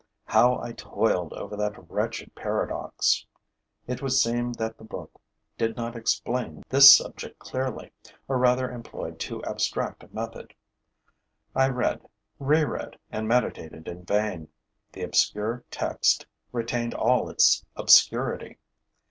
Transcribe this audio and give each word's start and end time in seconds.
How 0.25 0.57
I 0.59 0.71
toiled 0.71 1.31
over 1.33 1.55
that 1.55 1.75
wretched 1.91 2.33
paradox! 2.33 3.23
It 3.85 4.01
would 4.01 4.13
seem 4.13 4.51
that 4.53 4.79
the 4.79 4.83
book 4.83 5.21
did 5.59 5.77
not 5.77 5.95
explain 5.95 6.63
this 6.67 6.97
subject 6.97 7.37
clearly, 7.37 7.91
or 8.27 8.39
rather 8.39 8.67
employed 8.71 9.19
too 9.19 9.43
abstract 9.45 10.01
a 10.01 10.07
method. 10.11 10.55
I 11.53 11.69
read, 11.69 12.03
reread 12.39 12.97
and 13.11 13.27
meditated 13.27 13.87
in 13.87 14.03
vain: 14.03 14.47
the 14.91 15.03
obscure 15.03 15.65
text 15.69 16.25
retained 16.51 16.95
all 16.95 17.29
its 17.29 17.63
obscurity. 17.75 18.57